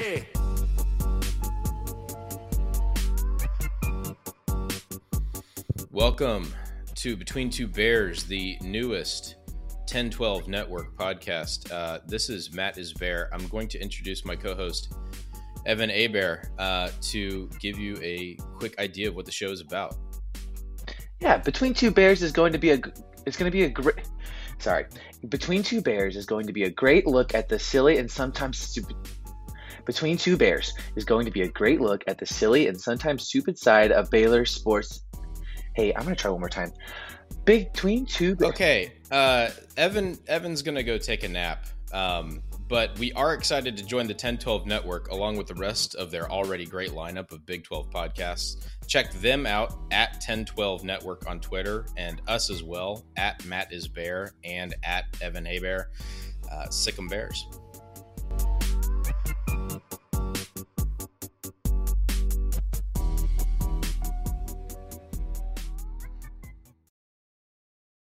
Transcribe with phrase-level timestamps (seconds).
[0.00, 0.20] Yeah.
[5.90, 6.54] Welcome
[6.94, 9.36] to Between Two Bears, the newest
[9.80, 11.70] 1012 Network podcast.
[11.70, 13.28] Uh, this is Matt is Bear.
[13.34, 14.94] I'm going to introduce my co host,
[15.66, 19.96] Evan Abear, uh, to give you a quick idea of what the show is about.
[21.20, 22.80] Yeah, Between Two Bears is going to be a
[23.26, 24.08] it's going to be a great
[24.60, 24.86] sorry.
[25.28, 28.56] Between Two Bears is going to be a great look at the silly and sometimes
[28.56, 28.96] stupid
[29.90, 33.24] Between Two Bears is going to be a great look at the silly and sometimes
[33.24, 35.02] stupid side of Baylor sports.
[35.74, 36.72] Hey, I'm going to try one more time.
[37.44, 38.52] Big Between Two Bears.
[38.52, 41.66] Okay, uh, Evan Evan's gonna go take a nap.
[41.92, 46.12] Um, but we are excited to join the 1012 network along with the rest of
[46.12, 48.64] their already great lineup of Big 12 podcasts.
[48.86, 53.88] Check them out at 1012 Network on Twitter and us as well at Matt is
[53.88, 55.90] Bear and at Evan Abear.
[56.48, 57.44] Uh, Sic 'em Bears.